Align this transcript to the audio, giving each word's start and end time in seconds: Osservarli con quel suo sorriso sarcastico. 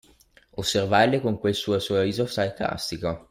Osservarli 0.55 1.21
con 1.21 1.37
quel 1.37 1.53
suo 1.53 1.77
sorriso 1.77 2.25
sarcastico. 2.25 3.19